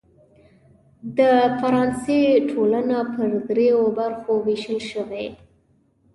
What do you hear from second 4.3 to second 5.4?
وېشل شوې وه.